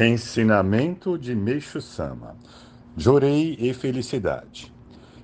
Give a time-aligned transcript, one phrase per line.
[0.00, 2.36] Ensinamento de Meixo Sama:
[2.96, 4.72] Jorei e felicidade.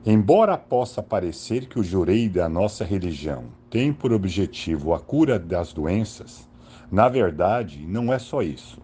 [0.05, 5.73] Embora possa parecer que o jorei da nossa religião tem por objetivo a cura das
[5.73, 6.49] doenças,
[6.91, 8.83] na verdade não é só isso.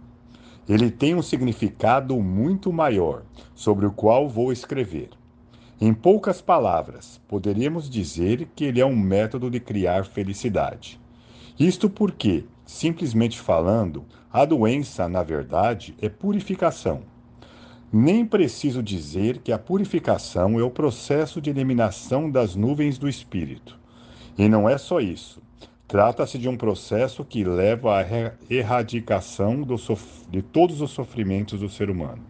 [0.68, 5.08] Ele tem um significado muito maior, sobre o qual vou escrever.
[5.80, 11.00] Em poucas palavras, poderíamos dizer que ele é um método de criar felicidade.
[11.58, 17.02] Isto porque, simplesmente falando, a doença, na verdade, é purificação.
[17.92, 23.76] Nem preciso dizer que a purificação é o processo de eliminação das nuvens do espírito.
[24.38, 25.42] E não é só isso.
[25.88, 28.06] Trata-se de um processo que leva à
[28.48, 29.66] erradicação
[30.30, 32.22] de todos os sofrimentos do ser humano.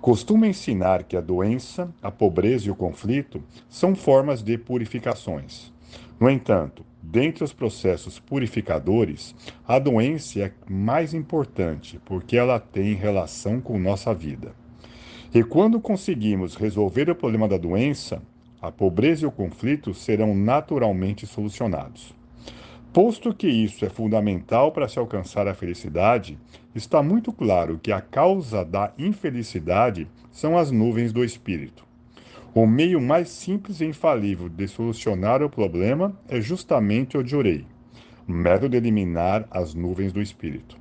[0.00, 5.72] Costumo ensinar que a doença, a pobreza e o conflito são formas de purificações.
[6.18, 9.34] No entanto, dentre os processos purificadores,
[9.66, 14.54] a doença é mais importante porque ela tem relação com nossa vida.
[15.32, 18.20] E quando conseguimos resolver o problema da doença,
[18.60, 22.12] a pobreza e o conflito serão naturalmente solucionados.
[22.92, 26.36] Posto que isso é fundamental para se alcançar a felicidade,
[26.74, 31.89] está muito claro que a causa da infelicidade são as nuvens do espírito.
[32.52, 37.64] O meio mais simples e infalível de solucionar o problema é justamente o Jorei,
[38.26, 40.76] o método de eliminar as nuvens do espírito.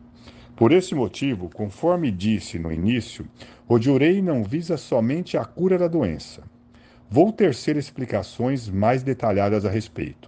[0.56, 3.24] Por esse motivo, conforme disse no início,
[3.68, 6.42] o Jorei não visa somente a cura da doença.
[7.08, 10.28] Vou tecer explicações mais detalhadas a respeito.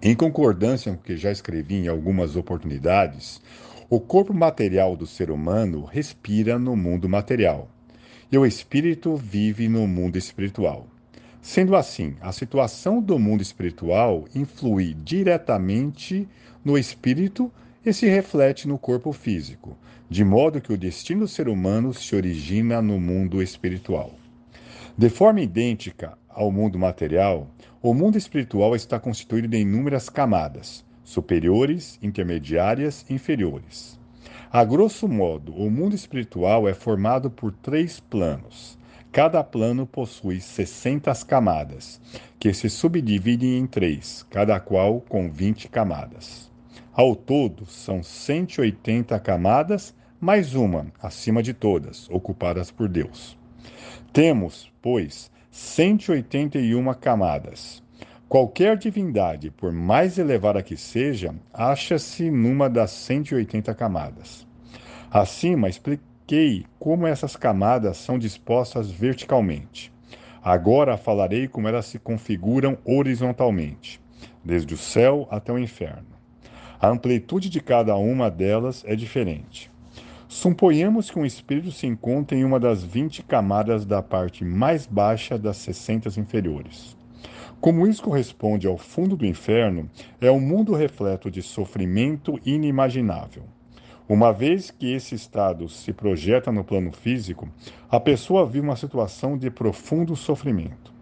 [0.00, 3.42] Em concordância com o que já escrevi em algumas oportunidades,
[3.90, 7.68] o corpo material do ser humano respira no mundo material
[8.30, 10.86] e o espírito vive no mundo espiritual.
[11.40, 16.28] Sendo assim, a situação do mundo espiritual influi diretamente
[16.64, 17.52] no espírito
[17.84, 19.78] e se reflete no corpo físico,
[20.10, 24.12] de modo que o destino do ser humano se origina no mundo espiritual.
[24.98, 27.48] De forma idêntica ao mundo material,
[27.80, 33.96] o mundo espiritual está constituído de inúmeras camadas, superiores, intermediárias e inferiores.
[34.50, 38.78] A grosso modo, o mundo espiritual é formado por três planos.
[39.10, 42.00] Cada plano possui 60 camadas,
[42.38, 46.50] que se subdividem em três, cada qual com 20 camadas.
[46.92, 53.36] Ao todo, são 180 camadas, mais uma, acima de todas, ocupadas por Deus.
[54.12, 57.82] Temos, pois, 181 camadas.
[58.28, 64.44] Qualquer divindade, por mais elevada que seja, acha-se numa das 180 camadas.
[65.08, 69.92] Acima, expliquei como essas camadas são dispostas verticalmente.
[70.42, 74.00] Agora falarei como elas se configuram horizontalmente,
[74.44, 76.08] desde o céu até o inferno.
[76.80, 79.70] A amplitude de cada uma delas é diferente.
[80.26, 85.38] Suponhamos que um espírito se encontra em uma das 20 camadas da parte mais baixa
[85.38, 86.96] das 60 inferiores.
[87.60, 89.90] Como isso corresponde ao fundo do inferno,
[90.20, 93.44] é um mundo repleto de sofrimento inimaginável.
[94.08, 97.48] Uma vez que esse estado se projeta no plano físico,
[97.90, 100.94] a pessoa vive uma situação de profundo sofrimento.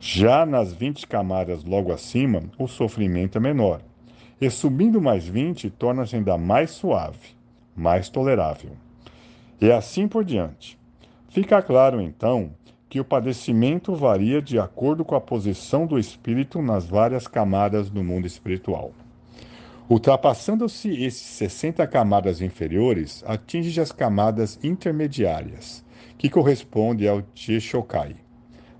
[0.00, 3.80] Já nas 20 camadas logo acima, o sofrimento é menor.
[4.40, 7.36] E subindo mais 20, torna-se ainda mais suave,
[7.74, 8.72] mais tolerável.
[9.60, 10.76] E assim por diante.
[11.28, 12.50] Fica claro, então,
[12.94, 18.04] que o padecimento varia de acordo com a posição do espírito nas várias camadas do
[18.04, 18.92] mundo espiritual.
[19.90, 25.84] Ultrapassando-se esses 60 camadas inferiores, atinge as camadas intermediárias,
[26.16, 28.14] que correspondem ao Chieshokai,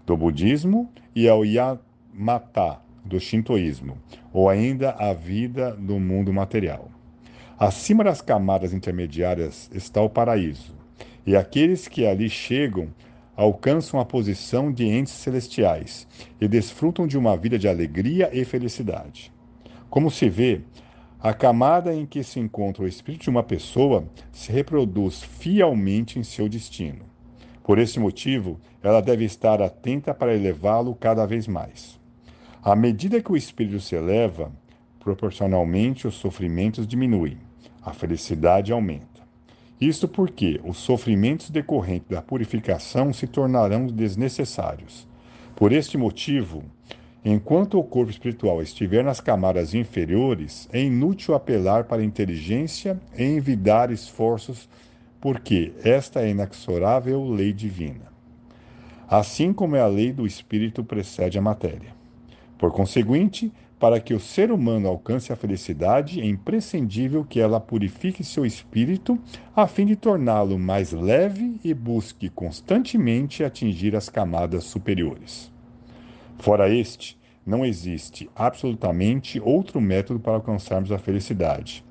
[0.06, 3.98] do budismo, e ao Yamata, do shintoísmo,
[4.32, 6.88] ou ainda a vida do mundo material.
[7.58, 10.72] Acima das camadas intermediárias está o paraíso,
[11.26, 12.90] e aqueles que ali chegam
[13.36, 16.06] alcançam a posição de entes celestiais
[16.40, 19.32] e desfrutam de uma vida de alegria e felicidade.
[19.90, 20.60] Como se vê,
[21.20, 26.22] a camada em que se encontra o espírito de uma pessoa se reproduz fielmente em
[26.22, 27.04] seu destino.
[27.62, 31.98] Por esse motivo, ela deve estar atenta para elevá-lo cada vez mais.
[32.62, 34.52] À medida que o espírito se eleva,
[35.00, 37.38] proporcionalmente os sofrimentos diminuem,
[37.82, 39.13] a felicidade aumenta.
[39.84, 45.06] Isto porque os sofrimentos decorrentes da purificação se tornarão desnecessários.
[45.54, 46.64] Por este motivo,
[47.26, 53.24] Enquanto o corpo espiritual estiver nas camadas inferiores, é inútil apelar para a inteligência e
[53.24, 54.68] envidar esforços,
[55.22, 58.12] porque esta é a inexorável lei divina.
[59.08, 61.94] Assim como é a lei do espírito precede a matéria.
[62.58, 63.50] Por conseguinte,
[63.84, 69.18] Para que o ser humano alcance a felicidade, é imprescindível que ela purifique seu espírito
[69.54, 75.52] a fim de torná-lo mais leve e busque constantemente atingir as camadas superiores.
[76.38, 81.84] Fora este, não existe absolutamente outro método para alcançarmos a felicidade.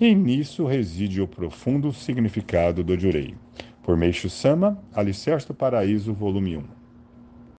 [0.00, 3.34] E nisso reside o profundo significado do Jurei.
[3.82, 6.81] Por Meixo Sama, Alicerce do Paraíso, volume 1.